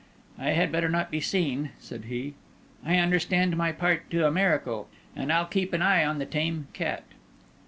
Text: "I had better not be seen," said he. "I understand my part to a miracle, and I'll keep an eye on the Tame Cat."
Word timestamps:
"I 0.39 0.49
had 0.53 0.71
better 0.71 0.89
not 0.89 1.11
be 1.11 1.21
seen," 1.21 1.73
said 1.77 2.05
he. 2.05 2.33
"I 2.83 2.95
understand 2.97 3.55
my 3.55 3.71
part 3.71 4.09
to 4.09 4.25
a 4.25 4.31
miracle, 4.31 4.89
and 5.15 5.31
I'll 5.31 5.45
keep 5.45 5.73
an 5.73 5.83
eye 5.83 6.03
on 6.03 6.17
the 6.17 6.25
Tame 6.25 6.69
Cat." 6.73 7.03